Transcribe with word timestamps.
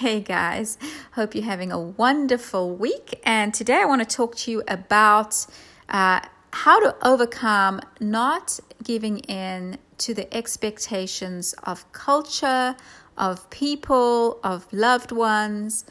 Hey 0.00 0.20
guys, 0.20 0.78
hope 1.12 1.34
you're 1.34 1.44
having 1.44 1.72
a 1.72 1.78
wonderful 1.78 2.74
week. 2.74 3.20
And 3.22 3.52
today 3.52 3.82
I 3.82 3.84
want 3.84 4.00
to 4.00 4.16
talk 4.16 4.34
to 4.36 4.50
you 4.50 4.62
about 4.66 5.44
uh, 5.90 6.20
how 6.54 6.80
to 6.80 6.96
overcome 7.06 7.82
not 8.00 8.58
giving 8.82 9.18
in 9.18 9.76
to 9.98 10.14
the 10.14 10.34
expectations 10.34 11.54
of 11.64 11.92
culture, 11.92 12.76
of 13.18 13.50
people, 13.50 14.40
of 14.42 14.66
loved 14.72 15.12
ones. 15.12 15.84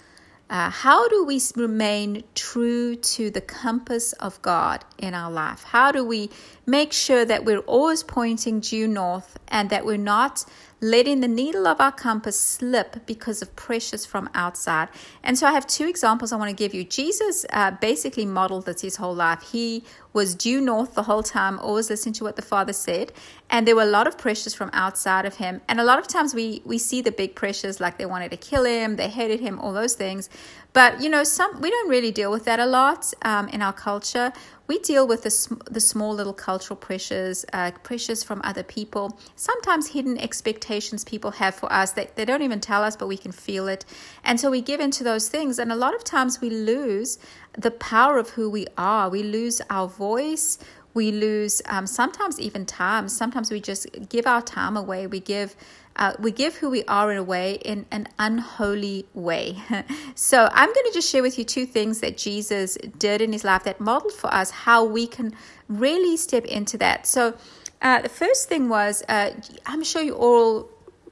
Uh, 0.50 0.72
how 0.72 1.08
do 1.08 1.24
we 1.24 1.40
remain 1.56 2.24
true 2.34 2.96
to 2.96 3.30
the 3.30 3.42
compass 3.42 4.14
of 4.14 4.42
God 4.42 4.84
in 4.98 5.14
our 5.14 5.30
life? 5.30 5.62
How 5.62 5.92
do 5.92 6.04
we 6.04 6.32
make 6.66 6.94
sure 6.94 7.26
that 7.26 7.46
we're 7.46 7.60
always 7.60 8.02
pointing 8.02 8.60
due 8.62 8.88
north 8.88 9.38
and 9.50 9.70
that 9.70 9.86
we're 9.86 9.98
not 9.98 10.46
letting 10.82 11.20
the 11.20 11.28
needle 11.28 11.68
of 11.68 11.82
our 11.82 11.92
compass 11.92 12.40
slip 12.40 13.06
because 13.06 13.42
of 13.42 13.56
pressures 13.56 14.06
from 14.06 14.30
outside. 14.34 14.88
And 15.24 15.38
so 15.38 15.46
I 15.46 15.52
have 15.52 15.68
two 15.68 15.88
examples 15.88 16.32
I 16.32 16.38
want 16.38 16.50
to 16.50 16.56
give 16.56 16.74
you. 16.74 16.84
Jesus 16.84 17.46
uh, 17.52 17.72
basically 17.72 18.26
modeled 18.26 18.66
this 18.66 18.82
his 18.82 18.96
whole 18.96 19.14
life. 19.14 19.42
He 19.52 19.84
was 20.14 20.36
due 20.36 20.62
north 20.62 20.96
the 20.96 21.04
whole 21.04 21.24
time, 21.24 21.60
always 21.60 21.90
listening 21.90 22.14
to 22.14 22.24
what 22.24 22.36
the 22.36 22.42
Father 22.42 22.74
said. 22.74 23.12
And 23.50 23.68
there 23.68 23.76
were 23.76 23.84
a 23.84 23.86
lot 23.86 24.08
of 24.08 24.18
pressures 24.18 24.54
from 24.54 24.70
outside 24.74 25.26
of 25.26 25.36
him. 25.36 25.62
And 25.68 25.80
a 25.80 25.84
lot 25.84 26.00
of 26.00 26.08
times 26.08 26.34
we, 26.34 26.62
we 26.66 26.78
see 26.78 27.02
the 27.02 27.12
big 27.12 27.36
pressures 27.36 27.80
like 27.80 27.98
they 27.98 28.06
wanted 28.06 28.32
to 28.32 28.38
kill 28.38 28.64
him, 28.64 28.96
they 28.96 29.10
hated 29.10 29.40
him, 29.40 29.60
all 29.60 29.74
those 29.74 29.96
things. 29.96 30.30
But, 30.74 31.02
you 31.02 31.10
know, 31.10 31.24
some 31.24 31.62
we 31.62 31.70
don't 31.70 31.90
really 31.90 32.12
deal 32.12 32.32
with 32.32 32.46
that 32.46 32.60
a 32.60 32.66
lot 32.66 33.14
um, 33.24 33.48
in 33.50 33.62
our 33.62 33.74
culture 33.74 34.32
we 34.70 34.78
deal 34.78 35.08
with 35.08 35.24
the, 35.24 35.58
the 35.72 35.80
small 35.80 36.14
little 36.14 36.32
cultural 36.32 36.78
pressures, 36.78 37.44
uh, 37.54 37.72
pressures 37.82 38.24
from 38.24 38.40
other 38.44 38.62
people, 38.62 39.20
sometimes 39.36 39.88
hidden 39.88 40.16
expectations 40.20 41.04
people 41.04 41.32
have 41.32 41.56
for 41.56 41.74
us 41.74 41.94
that 41.94 42.16
they 42.16 42.24
don't 42.24 42.44
even 42.44 42.60
tell 42.60 42.84
us, 42.84 42.96
but 42.96 43.08
we 43.08 43.18
can 43.18 43.32
feel 43.32 43.68
it. 43.68 43.84
And 44.24 44.40
so 44.40 44.52
we 44.52 44.62
give 44.62 44.80
into 44.80 45.04
those 45.04 45.28
things. 45.28 45.58
And 45.58 45.72
a 45.72 45.76
lot 45.76 45.96
of 45.96 46.04
times 46.04 46.40
we 46.40 46.52
lose 46.52 47.18
the 47.58 47.72
power 47.72 48.20
of 48.20 48.30
who 48.30 48.48
we 48.48 48.68
are. 48.78 49.10
We 49.10 49.24
lose 49.24 49.60
our 49.72 49.88
voice. 49.88 50.60
We 50.94 51.12
lose 51.12 51.64
um, 51.66 51.88
sometimes 51.88 52.40
even 52.40 52.68
time. 52.68 53.10
Sometimes 53.10 53.50
we 53.50 53.60
just 53.60 53.88
give 54.08 54.28
our 54.28 54.44
time 54.44 54.78
away. 54.78 55.08
We 55.08 55.20
give 55.20 55.56
uh, 56.00 56.14
we 56.18 56.32
give 56.32 56.56
who 56.56 56.70
we 56.70 56.84
are 56.86 57.12
in 57.12 57.18
a 57.18 57.24
way 57.24 57.56
in 57.56 57.86
an 57.92 58.08
unholy 58.18 59.06
way. 59.14 59.58
so 60.16 60.50
I'm 60.52 60.74
going 60.74 60.86
to 60.86 60.92
just 60.94 61.12
share 61.12 61.22
with 61.22 61.38
you 61.38 61.44
two 61.44 61.66
things 61.66 62.00
that 62.00 62.18
Jesus 62.18 62.78
did 62.98 63.22
in 63.22 63.34
his 63.34 63.44
life 63.44 63.66
that 63.66 63.82
modeled 63.82 64.14
for 64.14 64.34
us 64.34 64.50
how 64.50 64.86
we 64.86 65.06
can 65.06 65.36
really 65.68 66.16
step 66.16 66.46
into 66.46 66.78
that. 66.78 67.06
So 67.06 67.36
uh, 67.82 68.02
the 68.02 68.10
first 68.10 68.48
thing 68.48 68.70
was 68.70 69.04
uh, 69.10 69.32
I'm 69.66 69.84
sure 69.84 70.02
you 70.02 70.16
all 70.16 70.70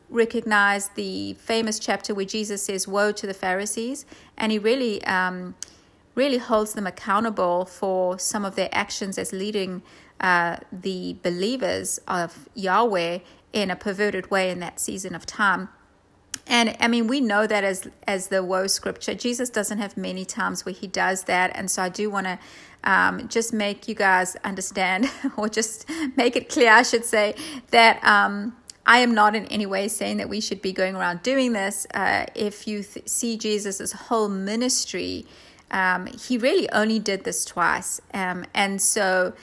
recognize 0.10 0.88
the 0.90 1.34
famous 1.34 1.80
chapter 1.80 2.16
where 2.16 2.26
Jesus 2.26 2.64
says, 2.64 2.88
"Woe 2.88 3.12
to 3.12 3.28
the 3.28 3.34
Pharisees," 3.34 4.06
and 4.38 4.52
he 4.52 4.58
really. 4.58 5.04
Um, 5.04 5.56
really 6.16 6.40
holds 6.40 6.74
them 6.74 6.88
accountable 6.88 7.64
for 7.64 8.18
some 8.18 8.44
of 8.44 8.56
their 8.56 8.70
actions 8.72 9.20
as 9.20 9.32
leading 9.32 9.84
uh, 10.20 10.58
the 10.72 11.16
believers 11.22 12.00
of 12.08 12.50
Yahweh 12.56 13.20
in 13.62 13.72
a 13.72 13.76
perverted 13.76 14.30
way 14.30 14.52
in 14.52 14.60
that 14.60 14.80
season 14.80 15.16
of 15.16 15.26
time. 15.26 15.70
And 16.46 16.78
I 16.80 16.88
mean, 16.88 17.08
we 17.08 17.20
know 17.20 17.48
that 17.48 17.64
as 17.64 17.90
as 18.06 18.28
the 18.28 18.44
woe 18.44 18.68
scripture. 18.68 19.16
Jesus 19.16 19.50
doesn't 19.50 19.80
have 19.80 19.98
many 19.98 20.26
times 20.26 20.66
where 20.66 20.76
he 20.76 20.88
does 20.88 21.24
that, 21.24 21.52
and 21.56 21.70
so 21.70 21.82
I 21.82 21.90
do 21.90 22.10
want 22.10 22.28
to 22.28 22.40
um, 22.84 23.28
just 23.28 23.52
make 23.54 23.88
you 23.88 23.96
guys 23.96 24.36
understand, 24.44 25.10
or 25.38 25.50
just 25.50 25.90
make 26.16 26.36
it 26.36 26.50
clear, 26.50 26.72
I 26.72 26.84
should 26.84 27.04
say, 27.04 27.36
that 27.72 28.02
um, 28.04 28.56
I 28.86 29.00
am 29.00 29.14
not 29.14 29.36
in 29.36 29.46
any 29.48 29.66
way 29.66 29.88
saying 29.88 30.18
that 30.18 30.30
we 30.30 30.40
should 30.40 30.62
be 30.62 30.72
going 30.72 30.96
around 30.96 31.24
doing 31.24 31.54
this. 31.54 31.88
Uh, 31.94 32.28
if 32.36 32.68
you 32.68 32.84
th- 32.84 33.10
see 33.10 33.38
Jesus' 33.38 33.92
whole 33.92 34.30
ministry, 34.30 35.26
um, 35.72 36.06
he 36.06 36.38
really 36.38 36.70
only 36.72 37.00
did 37.00 37.24
this 37.24 37.44
twice, 37.44 38.00
um, 38.14 38.46
and 38.54 38.80
so 38.82 39.34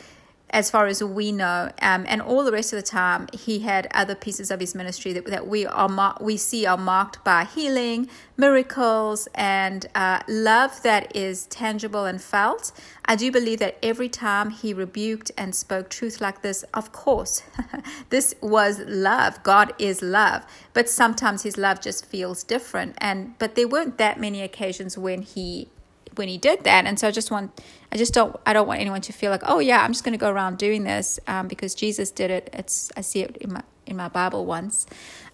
as 0.54 0.70
far 0.70 0.86
as 0.86 1.02
we 1.02 1.32
know. 1.32 1.70
Um, 1.82 2.06
and 2.08 2.22
all 2.22 2.44
the 2.44 2.52
rest 2.52 2.72
of 2.72 2.76
the 2.76 2.86
time, 2.86 3.26
he 3.32 3.58
had 3.58 3.88
other 3.92 4.14
pieces 4.14 4.52
of 4.52 4.60
his 4.60 4.72
ministry 4.72 5.12
that, 5.12 5.26
that 5.26 5.48
we 5.48 5.66
are 5.66 5.88
mar- 5.88 6.16
we 6.20 6.36
see 6.36 6.64
are 6.64 6.78
marked 6.78 7.22
by 7.24 7.44
healing, 7.44 8.08
miracles, 8.36 9.26
and 9.34 9.86
uh, 9.96 10.20
love 10.28 10.80
that 10.84 11.14
is 11.14 11.46
tangible 11.46 12.04
and 12.04 12.22
felt. 12.22 12.70
I 13.04 13.16
do 13.16 13.32
believe 13.32 13.58
that 13.58 13.78
every 13.82 14.08
time 14.08 14.50
he 14.50 14.72
rebuked 14.72 15.32
and 15.36 15.56
spoke 15.56 15.90
truth 15.90 16.20
like 16.20 16.42
this, 16.42 16.62
of 16.72 16.92
course, 16.92 17.42
this 18.10 18.32
was 18.40 18.78
love. 18.86 19.42
God 19.42 19.72
is 19.80 20.02
love, 20.02 20.46
but 20.72 20.88
sometimes 20.88 21.42
his 21.42 21.58
love 21.58 21.80
just 21.80 22.06
feels 22.06 22.44
different. 22.44 22.94
And 22.98 23.36
but 23.40 23.56
there 23.56 23.66
weren't 23.66 23.98
that 23.98 24.20
many 24.20 24.40
occasions 24.40 24.96
when 24.96 25.22
he 25.22 25.68
when 26.16 26.28
he 26.28 26.38
did 26.38 26.64
that. 26.64 26.86
And 26.86 26.98
so 26.98 27.08
I 27.08 27.10
just 27.10 27.30
want, 27.30 27.60
I 27.92 27.96
just 27.96 28.14
don't, 28.14 28.36
I 28.46 28.52
don't 28.52 28.66
want 28.66 28.80
anyone 28.80 29.00
to 29.02 29.12
feel 29.12 29.30
like, 29.30 29.42
oh 29.44 29.58
yeah, 29.58 29.82
I'm 29.82 29.92
just 29.92 30.04
going 30.04 30.12
to 30.12 30.18
go 30.18 30.30
around 30.30 30.58
doing 30.58 30.84
this 30.84 31.18
um, 31.26 31.48
because 31.48 31.74
Jesus 31.74 32.10
did 32.10 32.30
it. 32.30 32.50
It's, 32.52 32.90
I 32.96 33.00
see 33.00 33.20
it 33.20 33.36
in 33.38 33.52
my 33.52 33.62
in 33.86 33.96
my 33.96 34.08
Bible 34.08 34.46
once. 34.46 34.86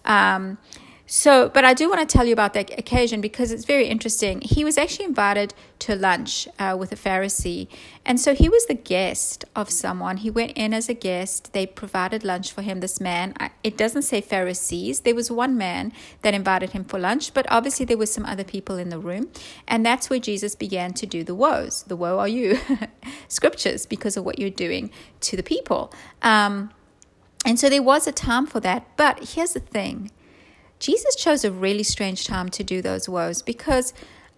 Um, 0.05 0.57
so, 1.13 1.49
but 1.49 1.65
I 1.65 1.73
do 1.73 1.89
want 1.89 1.99
to 1.99 2.05
tell 2.05 2.25
you 2.25 2.31
about 2.31 2.53
that 2.53 2.79
occasion 2.79 3.19
because 3.19 3.51
it's 3.51 3.65
very 3.65 3.87
interesting. 3.87 4.39
He 4.39 4.63
was 4.63 4.77
actually 4.77 5.03
invited 5.03 5.53
to 5.79 5.93
lunch 5.93 6.47
uh, 6.57 6.77
with 6.79 6.93
a 6.93 6.95
Pharisee. 6.95 7.67
And 8.05 8.17
so 8.17 8.33
he 8.33 8.47
was 8.47 8.65
the 8.67 8.75
guest 8.75 9.43
of 9.53 9.69
someone. 9.69 10.15
He 10.15 10.29
went 10.29 10.53
in 10.53 10.73
as 10.73 10.87
a 10.87 10.93
guest. 10.93 11.51
They 11.51 11.65
provided 11.65 12.23
lunch 12.23 12.53
for 12.53 12.61
him, 12.61 12.79
this 12.79 13.01
man. 13.01 13.33
It 13.61 13.75
doesn't 13.75 14.03
say 14.03 14.21
Pharisees. 14.21 15.01
There 15.01 15.13
was 15.13 15.29
one 15.29 15.57
man 15.57 15.91
that 16.21 16.33
invited 16.33 16.69
him 16.69 16.85
for 16.85 16.97
lunch, 16.97 17.33
but 17.33 17.45
obviously 17.51 17.85
there 17.85 17.97
were 17.97 18.05
some 18.05 18.25
other 18.25 18.45
people 18.45 18.77
in 18.77 18.87
the 18.87 18.97
room. 18.97 19.27
And 19.67 19.85
that's 19.85 20.09
where 20.09 20.17
Jesus 20.17 20.55
began 20.55 20.93
to 20.93 21.05
do 21.05 21.25
the 21.25 21.35
woes. 21.35 21.83
The 21.83 21.97
woe 21.97 22.19
are 22.19 22.27
you, 22.29 22.57
scriptures, 23.27 23.85
because 23.85 24.15
of 24.15 24.23
what 24.23 24.39
you're 24.39 24.49
doing 24.49 24.89
to 25.19 25.35
the 25.35 25.43
people. 25.43 25.91
Um, 26.21 26.71
and 27.45 27.59
so 27.59 27.67
there 27.67 27.83
was 27.83 28.07
a 28.07 28.13
time 28.13 28.45
for 28.45 28.61
that. 28.61 28.95
But 28.95 29.31
here's 29.31 29.51
the 29.51 29.59
thing 29.59 30.09
Jesus 30.81 31.15
chose 31.15 31.45
a 31.45 31.51
really 31.51 31.83
strange 31.83 32.25
time 32.25 32.49
to 32.49 32.63
do 32.63 32.81
those 32.81 33.07
woes 33.07 33.43
because 33.43 33.93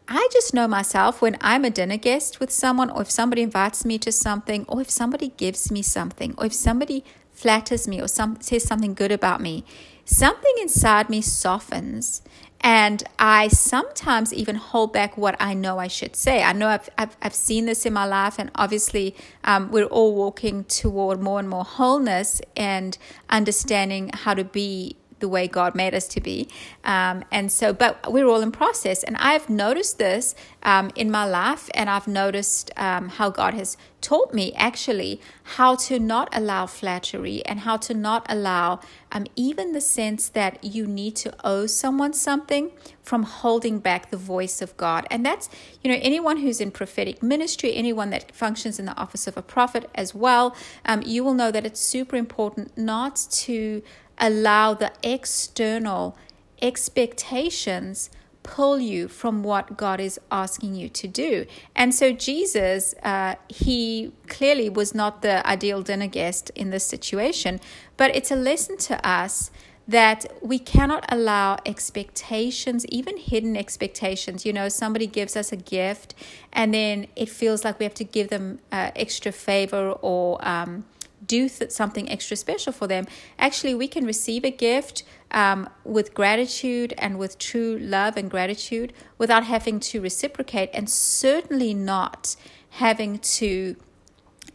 I 0.10 0.28
just 0.34 0.54
know 0.54 0.68
myself 0.68 1.22
when 1.22 1.38
I'm 1.40 1.64
a 1.64 1.70
dinner 1.70 1.96
guest 1.96 2.42
with 2.42 2.52
someone, 2.52 2.90
or 2.90 3.04
if 3.04 3.10
somebody 3.10 3.42
invites 3.42 3.86
me 3.86 3.98
to 4.00 4.12
something, 4.12 4.66
or 4.68 4.82
if 4.82 4.90
somebody 4.90 5.30
gives 5.38 5.72
me 5.72 5.82
something, 5.82 6.36
or 6.38 6.48
if 6.48 6.54
somebody 6.54 7.06
flatters 7.32 7.88
me 7.88 8.02
or 8.02 8.10
some, 8.10 8.42
says 8.42 8.64
something 8.64 8.94
good 8.94 9.14
about 9.14 9.40
me, 9.40 9.64
something 10.04 10.54
inside 10.60 11.10
me 11.10 11.22
softens. 11.22 12.22
And 12.60 13.04
I 13.18 13.48
sometimes 13.48 14.34
even 14.34 14.56
hold 14.56 14.92
back 14.92 15.18
what 15.18 15.38
I 15.40 15.54
know 15.54 15.80
I 15.80 15.88
should 15.88 16.16
say. 16.16 16.44
I 16.44 16.52
know 16.52 16.68
I've, 16.68 16.90
I've, 16.98 17.18
I've 17.22 17.34
seen 17.34 17.66
this 17.66 17.86
in 17.86 17.94
my 17.94 18.06
life, 18.06 18.38
and 18.38 18.52
obviously, 18.56 19.16
um, 19.46 19.72
we're 19.72 19.86
all 19.86 20.14
walking 20.14 20.66
toward 20.66 21.22
more 21.22 21.40
and 21.40 21.50
more 21.50 21.64
wholeness 21.64 22.42
and 22.58 22.98
understanding 23.30 24.12
how 24.14 24.34
to 24.34 24.44
be 24.44 24.98
the 25.24 25.30
way 25.30 25.48
God 25.48 25.74
made 25.74 25.96
us 25.96 26.06
to 26.10 26.20
be. 26.20 26.50
Um, 26.84 27.24
and 27.32 27.50
so, 27.50 27.72
but 27.72 28.12
we're 28.12 28.28
all 28.28 28.42
in 28.42 28.52
process. 28.52 29.04
And 29.04 29.16
I've 29.16 29.50
noticed 29.50 29.98
this 29.98 30.36
um, 30.64 30.92
in 30.96 31.12
my 31.12 31.26
life, 31.26 31.70
and 31.74 31.90
I've 31.90 32.08
noticed 32.08 32.72
um, 32.78 33.10
how 33.10 33.30
God 33.30 33.54
has 33.54 33.78
taught 34.02 34.34
me 34.34 34.54
actually 34.56 35.22
how 35.44 35.76
to 35.76 36.00
not 36.00 36.30
allow 36.32 36.66
flattery 36.66 37.46
and 37.46 37.62
how 37.62 37.78
to 37.78 37.94
not 37.94 38.26
allow 38.30 38.80
um, 39.12 39.26
even 39.36 39.74
the 39.74 39.82
sense 39.82 40.30
that 40.30 40.64
you 40.64 40.88
need 40.88 41.16
to 41.18 41.34
owe 41.44 41.66
someone 41.66 42.14
something 42.14 42.72
from 43.02 43.24
holding 43.24 43.80
back 43.80 44.10
the 44.10 44.18
voice 44.18 44.62
of 44.62 44.76
God. 44.78 45.06
And 45.10 45.26
that's, 45.26 45.50
you 45.82 45.92
know, 45.92 46.00
anyone 46.02 46.38
who's 46.38 46.60
in 46.60 46.72
prophetic 46.72 47.22
ministry, 47.22 47.76
anyone 47.76 48.10
that 48.10 48.34
functions 48.34 48.80
in 48.80 48.86
the 48.86 48.98
office 48.98 49.28
of 49.28 49.38
a 49.38 49.42
prophet 49.42 49.90
as 49.96 50.16
well, 50.16 50.56
um, 50.86 51.02
you 51.06 51.24
will 51.24 51.34
know 51.34 51.52
that 51.52 51.66
it's 51.66 51.80
super 51.80 52.16
important 52.16 52.78
not 52.78 53.16
to 53.32 53.82
allow 54.18 54.74
the 54.74 54.92
external 55.04 56.18
expectations 56.62 58.10
pull 58.44 58.80
you 58.80 59.08
from 59.08 59.42
what 59.42 59.78
God 59.78 60.00
is 60.00 60.20
asking 60.32 60.76
you 60.76 60.90
to 60.90 61.08
do. 61.08 61.46
And 61.76 61.96
so 61.96 62.12
Jesus, 62.12 62.94
uh, 63.02 63.36
he 63.48 64.12
clearly 64.28 64.70
was 64.70 64.94
not 64.94 65.22
the 65.22 65.46
ideal 65.48 65.82
dinner 65.82 66.08
guest 66.08 66.52
in 66.54 66.70
this 66.70 66.86
situation, 66.86 67.60
but 67.98 68.16
it's 68.16 68.32
a 68.32 68.36
lesson 68.36 68.78
to 68.78 69.08
us 69.08 69.50
that 69.88 70.26
we 70.42 70.60
cannot 70.60 71.06
allow 71.10 71.58
expectations, 71.66 72.86
even 72.88 73.18
hidden 73.18 73.58
expectations. 73.58 74.46
You 74.46 74.54
know, 74.54 74.70
somebody 74.70 75.08
gives 75.08 75.36
us 75.36 75.52
a 75.52 75.58
gift 75.58 76.14
and 76.54 76.74
then 76.74 77.08
it 77.16 77.30
feels 77.30 77.66
like 77.66 77.80
we 77.80 77.86
have 77.86 77.94
to 77.96 78.06
give 78.06 78.30
them 78.30 78.60
uh, 78.72 78.92
extra 78.96 79.32
favor 79.32 79.92
or 80.02 80.46
um, 80.48 80.86
do 81.34 81.50
th- 81.50 81.72
something 81.72 82.06
extra 82.12 82.38
special 82.38 82.72
for 82.72 82.88
them, 82.94 83.08
actually, 83.40 83.74
we 83.74 83.88
can 83.88 84.06
receive 84.06 84.44
a 84.46 84.52
gift 84.52 85.04
um, 85.32 85.68
with 85.84 86.14
gratitude 86.14 86.94
and 86.98 87.18
with 87.18 87.40
true 87.40 87.78
love 87.80 88.14
and 88.18 88.30
gratitude 88.30 88.94
without 89.18 89.44
having 89.56 89.80
to 89.80 89.96
reciprocate, 90.00 90.70
and 90.74 90.88
certainly 90.90 91.74
not 91.74 92.36
having 92.84 93.18
to 93.20 93.76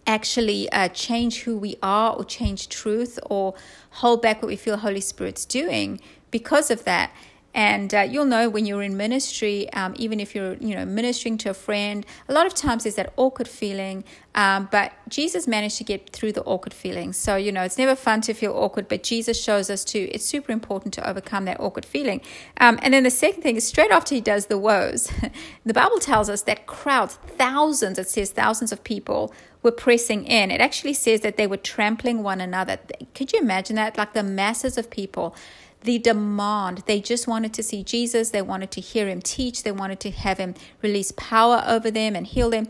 actually 0.06 0.70
uh, 0.70 0.88
change 0.88 1.42
who 1.42 1.58
we 1.58 1.74
are 1.82 2.14
or 2.16 2.24
change 2.24 2.68
truth 2.68 3.18
or 3.28 3.54
hold 4.00 4.22
back 4.22 4.40
what 4.40 4.48
we 4.48 4.56
feel 4.56 4.76
Holy 4.76 5.00
Spirit's 5.00 5.44
doing 5.44 6.00
because 6.30 6.70
of 6.70 6.84
that. 6.84 7.10
And 7.58 7.92
uh, 7.92 8.02
you'll 8.02 8.24
know 8.24 8.48
when 8.48 8.66
you're 8.66 8.84
in 8.84 8.96
ministry, 8.96 9.68
um, 9.72 9.92
even 9.96 10.20
if 10.20 10.32
you're, 10.32 10.54
you 10.58 10.76
know, 10.76 10.84
ministering 10.84 11.36
to 11.38 11.50
a 11.50 11.54
friend, 11.54 12.06
a 12.28 12.32
lot 12.32 12.46
of 12.46 12.54
times 12.54 12.84
there's 12.84 12.94
that 12.94 13.12
awkward 13.16 13.48
feeling. 13.48 14.04
Um, 14.36 14.68
but 14.70 14.92
Jesus 15.08 15.48
managed 15.48 15.76
to 15.78 15.82
get 15.82 16.10
through 16.10 16.34
the 16.34 16.44
awkward 16.44 16.72
feeling. 16.72 17.12
So, 17.12 17.34
you 17.34 17.50
know, 17.50 17.64
it's 17.64 17.76
never 17.76 17.96
fun 17.96 18.20
to 18.20 18.32
feel 18.32 18.52
awkward, 18.52 18.86
but 18.86 19.02
Jesus 19.02 19.42
shows 19.42 19.70
us 19.70 19.84
too, 19.84 20.08
it's 20.12 20.24
super 20.24 20.52
important 20.52 20.94
to 20.94 21.10
overcome 21.10 21.46
that 21.46 21.58
awkward 21.58 21.84
feeling. 21.84 22.20
Um, 22.60 22.78
and 22.80 22.94
then 22.94 23.02
the 23.02 23.10
second 23.10 23.42
thing 23.42 23.56
is 23.56 23.66
straight 23.66 23.90
after 23.90 24.14
he 24.14 24.20
does 24.20 24.46
the 24.46 24.56
woes, 24.56 25.10
the 25.66 25.74
Bible 25.74 25.98
tells 25.98 26.30
us 26.30 26.42
that 26.42 26.66
crowds, 26.66 27.14
thousands, 27.26 27.98
it 27.98 28.08
says 28.08 28.30
thousands 28.30 28.70
of 28.70 28.84
people 28.84 29.34
were 29.64 29.72
pressing 29.72 30.24
in. 30.26 30.52
It 30.52 30.60
actually 30.60 30.94
says 30.94 31.22
that 31.22 31.36
they 31.36 31.48
were 31.48 31.56
trampling 31.56 32.22
one 32.22 32.40
another. 32.40 32.78
Could 33.16 33.32
you 33.32 33.40
imagine 33.40 33.74
that? 33.74 33.98
Like 33.98 34.12
the 34.12 34.22
masses 34.22 34.78
of 34.78 34.90
people, 34.90 35.34
the 35.82 35.98
demand. 35.98 36.82
They 36.86 37.00
just 37.00 37.26
wanted 37.26 37.52
to 37.54 37.62
see 37.62 37.82
Jesus. 37.82 38.30
They 38.30 38.42
wanted 38.42 38.70
to 38.72 38.80
hear 38.80 39.08
him 39.08 39.22
teach. 39.22 39.62
They 39.62 39.72
wanted 39.72 40.00
to 40.00 40.10
have 40.10 40.38
him 40.38 40.54
release 40.82 41.12
power 41.12 41.62
over 41.66 41.90
them 41.90 42.16
and 42.16 42.26
heal 42.26 42.50
them. 42.50 42.68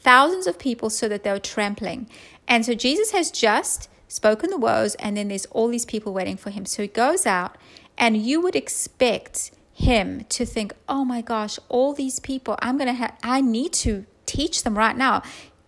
Thousands 0.00 0.46
of 0.46 0.58
people 0.58 0.90
so 0.90 1.08
that 1.08 1.22
they 1.22 1.32
were 1.32 1.38
trampling. 1.38 2.08
And 2.46 2.64
so 2.64 2.74
Jesus 2.74 3.10
has 3.12 3.30
just 3.30 3.88
spoken 4.08 4.50
the 4.50 4.56
woes, 4.56 4.94
and 4.96 5.16
then 5.16 5.28
there's 5.28 5.44
all 5.46 5.68
these 5.68 5.84
people 5.84 6.14
waiting 6.14 6.36
for 6.36 6.50
him. 6.50 6.64
So 6.64 6.82
he 6.82 6.88
goes 6.88 7.26
out, 7.26 7.58
and 7.98 8.16
you 8.16 8.40
would 8.40 8.56
expect 8.56 9.50
him 9.74 10.24
to 10.30 10.46
think, 10.46 10.72
oh 10.88 11.04
my 11.04 11.20
gosh, 11.20 11.58
all 11.68 11.92
these 11.92 12.18
people, 12.18 12.56
I'm 12.60 12.78
going 12.78 12.88
to 12.88 12.94
have, 12.94 13.16
I 13.22 13.40
need 13.40 13.72
to 13.74 14.06
teach 14.24 14.62
them 14.62 14.78
right 14.78 14.96
now. 14.96 15.22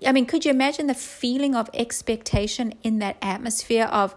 I 0.07 0.13
mean, 0.13 0.27
could 0.27 0.45
you 0.45 0.51
imagine 0.51 0.87
the 0.87 0.95
feeling 0.95 1.55
of 1.55 1.69
expectation 1.75 2.75
in 2.83 2.99
that 3.01 3.17
atmosphere 3.21 3.85
of 3.85 4.15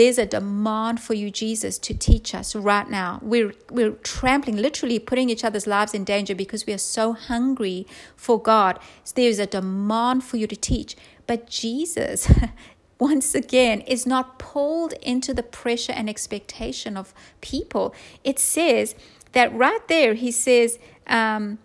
there's 0.00 0.16
a 0.16 0.24
demand 0.24 0.98
for 0.98 1.12
you, 1.12 1.30
Jesus, 1.30 1.76
to 1.76 1.92
teach 1.92 2.34
us 2.34 2.56
right 2.56 2.88
now. 2.88 3.18
We're, 3.20 3.52
we're 3.70 3.90
trampling, 3.90 4.56
literally 4.56 4.98
putting 4.98 5.28
each 5.28 5.44
other's 5.44 5.66
lives 5.66 5.92
in 5.92 6.04
danger 6.04 6.34
because 6.34 6.64
we 6.64 6.72
are 6.72 6.78
so 6.78 7.12
hungry 7.12 7.86
for 8.16 8.40
God. 8.40 8.78
There's 9.14 9.38
a 9.38 9.44
demand 9.44 10.24
for 10.24 10.38
you 10.38 10.46
to 10.46 10.56
teach. 10.56 10.96
But 11.26 11.50
Jesus, 11.50 12.32
once 12.98 13.34
again, 13.34 13.82
is 13.82 14.06
not 14.06 14.38
pulled 14.38 14.94
into 15.02 15.34
the 15.34 15.42
pressure 15.42 15.92
and 15.92 16.08
expectation 16.08 16.96
of 16.96 17.12
people. 17.42 17.94
It 18.24 18.38
says 18.38 18.94
that 19.32 19.54
right 19.54 19.86
there, 19.86 20.14
he 20.14 20.30
says, 20.30 20.78
um, 21.08 21.58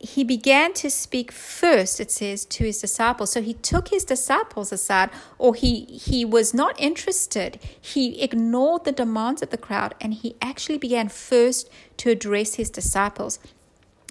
he 0.00 0.22
began 0.22 0.72
to 0.74 0.90
speak 0.90 1.32
first 1.32 1.98
it 1.98 2.10
says 2.10 2.44
to 2.44 2.64
his 2.64 2.80
disciples. 2.80 3.32
So 3.32 3.42
he 3.42 3.54
took 3.54 3.88
his 3.88 4.04
disciples 4.04 4.72
aside 4.72 5.10
or 5.38 5.54
he 5.54 5.84
he 5.84 6.24
was 6.24 6.54
not 6.54 6.78
interested. 6.80 7.58
He 7.80 8.22
ignored 8.22 8.84
the 8.84 8.92
demands 8.92 9.42
of 9.42 9.50
the 9.50 9.58
crowd 9.58 9.94
and 10.00 10.14
he 10.14 10.36
actually 10.40 10.78
began 10.78 11.08
first 11.08 11.68
to 11.98 12.10
address 12.10 12.54
his 12.54 12.70
disciples 12.70 13.38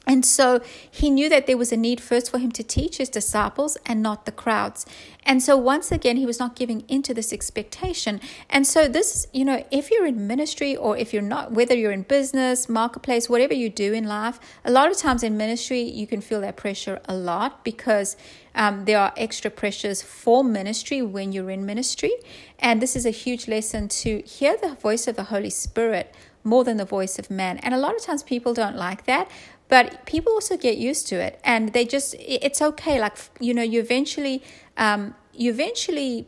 and 0.07 0.25
so 0.25 0.61
he 0.89 1.09
knew 1.09 1.27
that 1.27 1.47
there 1.47 1.57
was 1.57 1.73
a 1.73 1.77
need 1.77 1.99
first 1.99 2.31
for 2.31 2.39
him 2.39 2.51
to 2.53 2.63
teach 2.63 2.97
his 2.97 3.09
disciples 3.09 3.77
and 3.85 4.01
not 4.01 4.25
the 4.25 4.31
crowds. 4.31 4.85
And 5.23 5.43
so 5.43 5.57
once 5.57 5.91
again, 5.91 6.15
he 6.15 6.25
was 6.25 6.39
not 6.39 6.55
giving 6.55 6.85
into 6.87 7.13
this 7.13 7.33
expectation. 7.33 8.21
And 8.49 8.65
so 8.65 8.87
this, 8.87 9.27
you 9.33 9.43
know, 9.43 9.65
if 9.69 9.91
you're 9.91 10.05
in 10.05 10.25
ministry 10.25 10.77
or 10.77 10.95
if 10.95 11.11
you're 11.11 11.21
not, 11.21 11.51
whether 11.51 11.75
you're 11.75 11.91
in 11.91 12.03
business, 12.03 12.69
marketplace, 12.69 13.29
whatever 13.29 13.53
you 13.53 13.69
do 13.69 13.91
in 13.91 14.05
life, 14.05 14.39
a 14.63 14.71
lot 14.71 14.89
of 14.89 14.95
times 14.95 15.23
in 15.23 15.35
ministry, 15.35 15.81
you 15.81 16.07
can 16.07 16.21
feel 16.21 16.39
that 16.39 16.55
pressure 16.55 17.01
a 17.05 17.13
lot 17.13 17.65
because 17.65 18.15
um, 18.55 18.85
there 18.85 18.99
are 18.99 19.13
extra 19.17 19.51
pressures 19.51 20.01
for 20.01 20.41
ministry 20.41 21.01
when 21.01 21.33
you're 21.33 21.51
in 21.51 21.65
ministry. 21.65 22.13
And 22.59 22.81
this 22.81 22.95
is 22.95 23.05
a 23.05 23.11
huge 23.11 23.49
lesson 23.49 23.89
to 23.89 24.21
hear 24.21 24.55
the 24.55 24.75
voice 24.75 25.05
of 25.05 25.17
the 25.17 25.25
Holy 25.25 25.49
Spirit 25.49 26.15
more 26.47 26.63
than 26.63 26.77
the 26.77 26.85
voice 26.85 27.19
of 27.19 27.29
man. 27.29 27.57
And 27.57 27.73
a 27.73 27.77
lot 27.77 27.95
of 27.95 28.01
times 28.01 28.23
people 28.23 28.53
don't 28.53 28.77
like 28.77 29.05
that 29.05 29.29
but 29.69 30.05
people 30.05 30.33
also 30.33 30.57
get 30.57 30.77
used 30.77 31.07
to 31.07 31.15
it 31.15 31.39
and 31.43 31.73
they 31.73 31.85
just 31.85 32.15
it's 32.19 32.61
okay 32.61 32.99
like 32.99 33.17
you 33.39 33.53
know 33.53 33.61
you 33.61 33.79
eventually 33.79 34.43
um, 34.77 35.15
you 35.33 35.51
eventually 35.51 36.27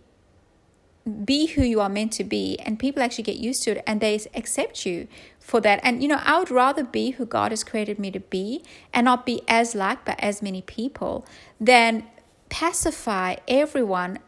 be 1.26 1.48
who 1.48 1.64
you 1.64 1.80
are 1.82 1.90
meant 1.90 2.12
to 2.12 2.24
be 2.24 2.58
and 2.60 2.78
people 2.78 3.02
actually 3.02 3.24
get 3.24 3.38
used 3.38 3.64
to 3.64 3.72
it 3.72 3.84
and 3.88 4.02
they 4.02 4.20
accept 4.36 4.86
you 4.86 5.08
for 5.40 5.60
that. 5.62 5.80
And 5.82 6.02
you 6.02 6.08
know 6.08 6.20
i 6.24 6.38
would 6.38 6.52
rather 6.52 6.84
be 6.84 7.12
who 7.12 7.26
god 7.26 7.52
has 7.52 7.64
created 7.64 7.98
me 7.98 8.12
to 8.12 8.20
be 8.20 8.64
and 8.94 9.06
not 9.06 9.26
be 9.26 9.42
as 9.48 9.74
liked 9.74 10.06
by 10.06 10.16
as 10.20 10.42
many 10.42 10.62
people 10.62 11.26
than 11.60 12.06
pacify 12.50 13.36
everyone 13.48 14.20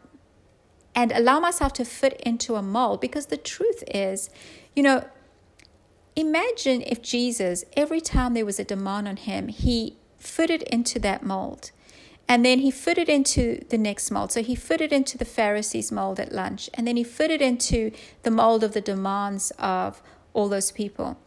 and 0.94 1.12
allow 1.12 1.40
myself 1.40 1.72
to 1.72 1.84
fit 1.84 2.20
into 2.20 2.54
a 2.54 2.62
mold. 2.62 3.00
Because 3.00 3.26
the 3.26 3.36
truth 3.36 3.82
is 3.92 4.30
you 4.74 4.82
know 4.82 5.04
Imagine 6.14 6.82
if 6.82 7.00
Jesus, 7.00 7.64
every 7.74 8.00
time 8.00 8.34
there 8.34 8.44
was 8.44 8.58
a 8.58 8.64
demand 8.64 9.08
on 9.08 9.16
him, 9.16 9.48
he 9.48 9.96
fitted 10.18 10.62
into 10.62 10.98
that 11.00 11.22
mold. 11.22 11.70
And 12.28 12.44
then 12.44 12.60
he 12.60 12.70
fitted 12.70 13.08
into 13.08 13.64
the 13.68 13.78
next 13.78 14.10
mold. 14.10 14.32
So 14.32 14.42
he 14.42 14.54
fitted 14.54 14.92
into 14.92 15.18
the 15.18 15.24
Pharisees' 15.24 15.90
mold 15.90 16.20
at 16.20 16.32
lunch. 16.32 16.70
And 16.74 16.86
then 16.86 16.96
he 16.96 17.04
fitted 17.04 17.42
into 17.42 17.90
the 18.22 18.30
mold 18.30 18.62
of 18.62 18.72
the 18.72 18.80
demands 18.80 19.52
of 19.58 20.02
all 20.32 20.48
those 20.48 20.70
people. 20.70 21.18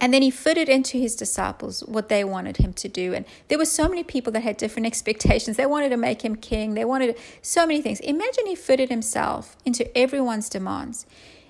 And 0.00 0.14
then 0.14 0.22
he 0.22 0.30
fitted 0.30 0.68
into 0.68 0.96
his 0.96 1.16
disciples 1.16 1.80
what 1.80 2.08
they 2.08 2.22
wanted 2.22 2.58
him 2.58 2.72
to 2.74 2.88
do. 2.88 3.14
And 3.14 3.26
there 3.48 3.58
were 3.58 3.64
so 3.64 3.88
many 3.88 4.04
people 4.04 4.32
that 4.32 4.44
had 4.44 4.56
different 4.56 4.86
expectations. 4.92 5.56
They 5.56 5.66
wanted 5.66 5.88
to 5.88 5.96
make 5.96 6.22
him 6.22 6.36
king, 6.36 6.74
they 6.74 6.84
wanted 6.84 7.18
so 7.42 7.66
many 7.66 7.82
things. 7.82 8.00
Imagine 8.00 8.46
he 8.46 8.54
fitted 8.54 8.90
himself 8.90 9.56
into 9.64 9.96
everyone's 9.96 10.48
demands. 10.48 11.04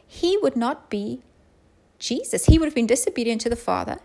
He 0.06 0.38
would 0.38 0.56
not 0.56 0.88
be 0.88 1.22
Jesus. 1.98 2.46
He 2.46 2.58
would 2.58 2.66
have 2.66 2.74
been 2.74 2.86
disobedient 2.86 3.40
to 3.42 3.50
the 3.50 3.56
Father, 3.56 3.98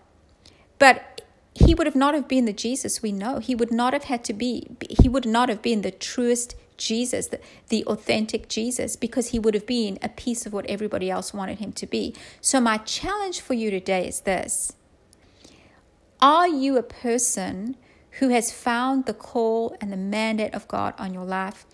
but 0.80 1.22
he 1.56 1.76
would 1.76 1.86
have 1.86 1.96
not 1.96 2.14
have 2.14 2.28
been 2.28 2.46
the 2.46 2.54
Jesus 2.54 3.02
we 3.02 3.12
know. 3.12 3.40
He 3.40 3.54
would 3.54 3.72
not 3.72 3.94
have 3.94 4.06
had 4.06 4.24
to 4.26 4.34
be, 4.34 4.76
he 5.02 5.08
would 5.08 5.26
not 5.26 5.50
have 5.50 5.62
been 5.62 5.82
the 5.82 5.92
truest 5.92 6.56
Jesus, 6.78 7.28
the, 7.28 7.40
the 7.70 7.86
authentic 7.86 8.50
Jesus, 8.50 8.96
because 8.96 9.30
he 9.30 9.40
would 9.40 9.54
have 9.54 9.68
been 9.68 10.00
a 10.02 10.10
piece 10.10 10.46
of 10.46 10.54
what 10.54 10.66
everybody 10.66 11.12
else 11.12 11.34
wanted 11.34 11.60
him 11.60 11.72
to 11.74 11.86
be. 11.86 12.16
So, 12.42 12.60
my 12.60 12.78
challenge 12.78 13.40
for 13.42 13.54
you 13.54 13.70
today 13.70 14.08
is 14.08 14.22
this 14.22 14.74
Are 16.20 16.48
you 16.48 16.78
a 16.78 16.84
person 16.84 17.78
who 18.20 18.30
has 18.30 18.52
found 18.52 19.06
the 19.06 19.14
call 19.14 19.76
and 19.80 19.92
the 19.92 19.98
mandate 19.98 20.54
of 20.54 20.68
God 20.68 20.94
on 20.98 21.14
your 21.14 21.26
life? 21.26 21.66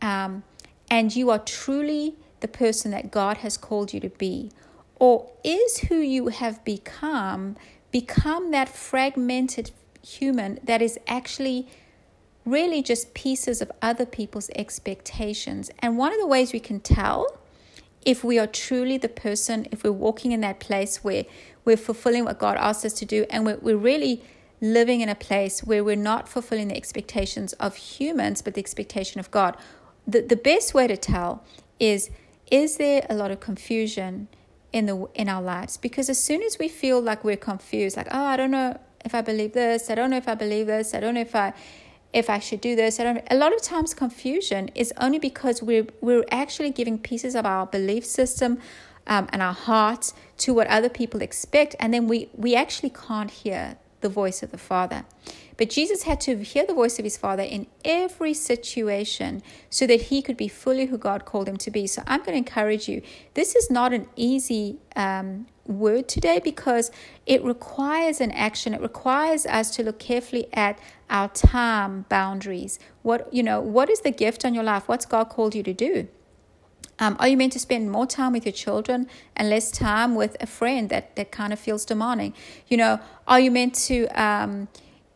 Um, 0.00 0.44
and 0.90 1.14
you 1.14 1.30
are 1.30 1.38
truly 1.38 2.14
the 2.40 2.48
person 2.48 2.90
that 2.92 3.10
God 3.10 3.38
has 3.38 3.56
called 3.56 3.92
you 3.92 4.00
to 4.00 4.10
be? 4.10 4.50
Or 4.98 5.30
is 5.44 5.78
who 5.78 5.96
you 5.96 6.28
have 6.28 6.64
become 6.64 7.56
become 7.92 8.50
that 8.50 8.68
fragmented 8.68 9.70
human 10.02 10.58
that 10.62 10.82
is 10.82 10.98
actually 11.06 11.68
really 12.44 12.82
just 12.82 13.14
pieces 13.14 13.62
of 13.62 13.70
other 13.82 14.06
people's 14.06 14.50
expectations? 14.54 15.70
And 15.78 15.98
one 15.98 16.12
of 16.12 16.18
the 16.18 16.26
ways 16.26 16.52
we 16.52 16.60
can 16.60 16.80
tell 16.80 17.38
if 18.04 18.22
we 18.22 18.38
are 18.38 18.46
truly 18.46 18.96
the 18.96 19.08
person, 19.08 19.66
if 19.72 19.82
we're 19.82 19.90
walking 19.90 20.32
in 20.32 20.40
that 20.40 20.60
place 20.60 21.02
where 21.02 21.24
we're 21.64 21.76
fulfilling 21.76 22.24
what 22.24 22.38
God 22.38 22.56
asked 22.56 22.84
us 22.84 22.92
to 22.94 23.04
do, 23.04 23.26
and 23.28 23.44
we're, 23.44 23.56
we're 23.56 23.76
really 23.76 24.22
living 24.60 25.00
in 25.00 25.08
a 25.08 25.14
place 25.14 25.64
where 25.64 25.82
we're 25.82 25.96
not 25.96 26.28
fulfilling 26.28 26.68
the 26.68 26.76
expectations 26.76 27.52
of 27.54 27.74
humans, 27.74 28.40
but 28.42 28.54
the 28.54 28.60
expectation 28.60 29.18
of 29.18 29.30
God. 29.30 29.56
The, 30.06 30.22
the 30.22 30.36
best 30.36 30.72
way 30.72 30.86
to 30.86 30.96
tell 30.96 31.44
is 31.80 32.10
is 32.48 32.76
there 32.76 33.04
a 33.10 33.14
lot 33.14 33.32
of 33.32 33.40
confusion? 33.40 34.28
In 34.72 34.86
the 34.86 35.08
in 35.14 35.28
our 35.28 35.42
lives. 35.42 35.76
Because 35.76 36.08
as 36.08 36.22
soon 36.22 36.42
as 36.42 36.58
we 36.58 36.68
feel 36.68 37.00
like 37.00 37.24
we're 37.24 37.36
confused 37.36 37.96
like 37.96 38.08
oh 38.10 38.24
i 38.24 38.36
don't 38.36 38.50
know 38.50 38.78
if 39.04 39.14
i 39.14 39.20
believe 39.20 39.52
this 39.52 39.90
i 39.90 39.94
don't 39.94 40.10
know 40.10 40.16
if 40.16 40.28
i 40.28 40.34
believe 40.34 40.66
this 40.66 40.94
i 40.94 41.00
don't 41.00 41.14
know 41.14 41.20
if 41.20 41.34
i 41.34 41.52
if 42.12 42.28
i 42.28 42.38
should 42.38 42.60
do 42.60 42.74
this 42.76 42.98
i 43.00 43.04
don't 43.04 43.22
a 43.30 43.36
lot 43.36 43.54
of 43.54 43.62
times 43.62 43.94
confusion 43.94 44.68
is 44.74 44.92
only 44.98 45.18
because 45.18 45.62
we're 45.62 45.86
we're 46.00 46.24
actually 46.30 46.70
giving 46.70 46.98
pieces 46.98 47.34
of 47.34 47.46
our 47.46 47.66
belief 47.66 48.04
system 48.04 48.58
um, 49.06 49.28
and 49.32 49.40
our 49.40 49.52
hearts 49.54 50.12
to 50.36 50.52
what 50.52 50.66
other 50.66 50.88
people 50.88 51.22
expect 51.22 51.76
and 51.78 51.94
then 51.94 52.08
we 52.08 52.28
we 52.34 52.54
actually 52.54 52.90
can't 52.90 53.30
hear 53.30 53.76
the 54.00 54.08
voice 54.08 54.42
of 54.42 54.50
the 54.50 54.58
father 54.58 55.04
but 55.56 55.70
Jesus 55.70 56.02
had 56.02 56.20
to 56.22 56.38
hear 56.38 56.66
the 56.66 56.74
voice 56.74 56.98
of 56.98 57.04
his 57.04 57.16
Father 57.16 57.42
in 57.42 57.66
every 57.84 58.34
situation 58.34 59.42
so 59.70 59.86
that 59.86 60.02
he 60.02 60.22
could 60.22 60.36
be 60.36 60.48
fully 60.48 60.86
who 60.86 60.98
God 60.98 61.24
called 61.24 61.48
him 61.48 61.56
to 61.58 61.70
be. 61.70 61.86
So 61.86 62.02
I'm 62.06 62.20
going 62.20 62.32
to 62.32 62.38
encourage 62.38 62.88
you. 62.88 63.02
This 63.34 63.54
is 63.54 63.70
not 63.70 63.92
an 63.92 64.06
easy 64.16 64.78
um, 64.94 65.46
word 65.64 66.08
today 66.08 66.40
because 66.42 66.90
it 67.24 67.42
requires 67.42 68.20
an 68.20 68.32
action. 68.32 68.74
It 68.74 68.80
requires 68.80 69.46
us 69.46 69.70
to 69.76 69.82
look 69.82 69.98
carefully 69.98 70.48
at 70.52 70.78
our 71.08 71.28
time 71.28 72.04
boundaries. 72.08 72.78
What 73.02 73.32
you 73.32 73.42
know, 73.42 73.60
what 73.60 73.88
is 73.88 74.00
the 74.00 74.10
gift 74.10 74.44
on 74.44 74.54
your 74.54 74.64
life? 74.64 74.88
What's 74.88 75.06
God 75.06 75.28
called 75.28 75.54
you 75.54 75.62
to 75.62 75.72
do? 75.72 76.08
Um, 76.98 77.16
are 77.18 77.28
you 77.28 77.36
meant 77.36 77.52
to 77.52 77.58
spend 77.58 77.90
more 77.90 78.06
time 78.06 78.32
with 78.32 78.46
your 78.46 78.54
children 78.54 79.06
and 79.36 79.50
less 79.50 79.70
time 79.70 80.14
with 80.14 80.34
a 80.40 80.46
friend 80.46 80.88
that, 80.88 81.14
that 81.16 81.30
kind 81.30 81.52
of 81.52 81.58
feels 81.58 81.84
demanding? 81.84 82.32
You 82.68 82.78
know, 82.78 83.00
are 83.28 83.38
you 83.38 83.50
meant 83.50 83.74
to 83.86 84.06
um, 84.08 84.68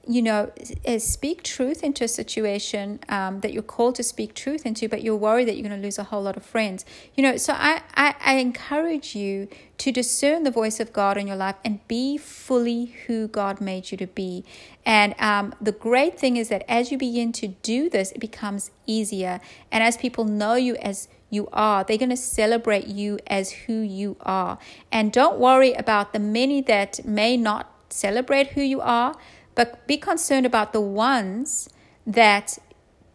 you 0.06 0.22
know, 0.22 0.50
speak 0.98 1.42
truth 1.42 1.82
into 1.82 2.04
a 2.04 2.08
situation 2.08 3.00
um, 3.08 3.40
that 3.40 3.52
you're 3.52 3.62
called 3.62 3.94
to 3.96 4.02
speak 4.02 4.34
truth 4.34 4.64
into, 4.64 4.88
but 4.88 5.02
you're 5.02 5.16
worried 5.16 5.46
that 5.46 5.56
you're 5.56 5.68
going 5.68 5.78
to 5.78 5.84
lose 5.84 5.98
a 5.98 6.04
whole 6.04 6.22
lot 6.22 6.36
of 6.36 6.44
friends. 6.44 6.84
You 7.14 7.22
know, 7.22 7.36
so 7.36 7.52
I, 7.52 7.82
I, 7.94 8.14
I 8.24 8.34
encourage 8.36 9.14
you 9.14 9.48
to 9.78 9.92
discern 9.92 10.44
the 10.44 10.50
voice 10.50 10.80
of 10.80 10.92
God 10.92 11.16
in 11.16 11.26
your 11.26 11.36
life 11.36 11.56
and 11.64 11.86
be 11.86 12.16
fully 12.16 12.86
who 13.06 13.28
God 13.28 13.60
made 13.60 13.90
you 13.90 13.98
to 13.98 14.06
be. 14.06 14.44
And 14.86 15.14
um, 15.18 15.54
the 15.60 15.72
great 15.72 16.18
thing 16.18 16.36
is 16.36 16.48
that 16.48 16.64
as 16.68 16.90
you 16.90 16.98
begin 16.98 17.32
to 17.32 17.48
do 17.48 17.90
this, 17.90 18.12
it 18.12 18.20
becomes 18.20 18.70
easier. 18.86 19.40
And 19.70 19.84
as 19.84 19.96
people 19.96 20.24
know 20.24 20.54
you 20.54 20.76
as 20.76 21.08
you 21.28 21.48
are, 21.52 21.84
they're 21.84 21.98
going 21.98 22.10
to 22.10 22.16
celebrate 22.16 22.88
you 22.88 23.18
as 23.26 23.52
who 23.52 23.80
you 23.80 24.16
are. 24.20 24.58
And 24.90 25.12
don't 25.12 25.38
worry 25.38 25.74
about 25.74 26.12
the 26.12 26.18
many 26.18 26.60
that 26.62 27.04
may 27.04 27.36
not 27.36 27.72
celebrate 27.90 28.48
who 28.48 28.60
you 28.60 28.80
are 28.80 29.16
but 29.54 29.86
be 29.86 29.96
concerned 29.96 30.46
about 30.46 30.72
the 30.72 30.80
ones 30.80 31.68
that 32.06 32.58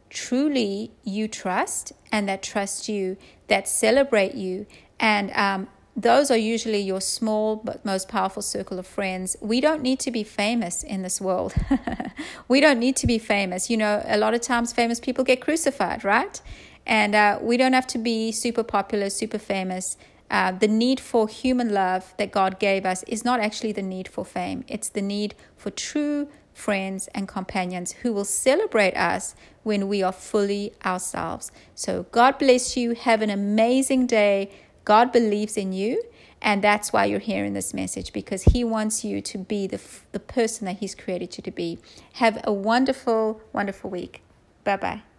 truly 0.09 0.91
you 1.03 1.27
trust 1.27 1.91
and 2.11 2.27
that 2.29 2.41
trust 2.41 2.87
you, 2.87 3.17
that 3.47 3.67
celebrate 3.67 4.35
you. 4.35 4.65
And 4.99 5.31
um, 5.31 5.67
those 5.95 6.29
are 6.29 6.37
usually 6.37 6.79
your 6.79 7.01
small 7.01 7.55
but 7.55 7.85
most 7.85 8.07
powerful 8.09 8.41
circle 8.41 8.79
of 8.79 8.87
friends. 8.87 9.37
We 9.41 9.61
don't 9.61 9.81
need 9.81 9.99
to 10.01 10.11
be 10.11 10.23
famous 10.23 10.83
in 10.83 11.01
this 11.01 11.21
world. 11.21 11.53
we 12.47 12.59
don't 12.59 12.79
need 12.79 12.95
to 12.97 13.07
be 13.07 13.17
famous. 13.17 13.69
You 13.69 13.77
know, 13.77 14.03
a 14.05 14.17
lot 14.17 14.33
of 14.33 14.41
times 14.41 14.73
famous 14.73 14.99
people 14.99 15.23
get 15.23 15.41
crucified, 15.41 16.03
right? 16.03 16.41
And 16.85 17.15
uh, 17.15 17.39
we 17.41 17.57
don't 17.57 17.73
have 17.73 17.87
to 17.87 17.97
be 17.97 18.31
super 18.31 18.63
popular, 18.63 19.09
super 19.09 19.39
famous. 19.39 19.97
Uh, 20.29 20.51
the 20.51 20.67
need 20.67 20.99
for 20.99 21.27
human 21.27 21.69
love 21.73 22.13
that 22.17 22.31
God 22.31 22.59
gave 22.59 22.85
us 22.85 23.03
is 23.03 23.23
not 23.23 23.39
actually 23.39 23.71
the 23.71 23.81
need 23.81 24.07
for 24.07 24.25
fame, 24.25 24.63
it's 24.67 24.89
the 24.89 25.01
need 25.01 25.35
for 25.55 25.69
true 25.69 26.27
friends 26.53 27.09
and 27.13 27.27
companions 27.27 27.91
who 27.91 28.13
will 28.13 28.25
celebrate 28.25 28.95
us 28.95 29.35
when 29.63 29.87
we 29.87 30.01
are 30.01 30.13
fully 30.13 30.73
ourselves. 30.85 31.51
So, 31.75 32.03
God 32.11 32.39
bless 32.39 32.77
you. 32.77 32.95
Have 32.95 33.21
an 33.21 33.29
amazing 33.29 34.07
day. 34.07 34.51
God 34.85 35.11
believes 35.11 35.57
in 35.57 35.73
you. 35.73 36.01
And 36.41 36.63
that's 36.63 36.93
why 36.93 37.05
you're 37.05 37.19
hearing 37.19 37.53
this 37.53 37.73
message 37.73 38.13
because 38.13 38.43
He 38.43 38.63
wants 38.63 39.03
you 39.03 39.19
to 39.21 39.37
be 39.37 39.67
the, 39.67 39.81
the 40.11 40.19
person 40.19 40.65
that 40.65 40.77
He's 40.77 40.95
created 40.95 41.35
you 41.37 41.41
to 41.43 41.51
be. 41.51 41.79
Have 42.13 42.39
a 42.43 42.53
wonderful, 42.53 43.41
wonderful 43.51 43.89
week. 43.89 44.21
Bye 44.63 44.77
bye. 44.77 45.14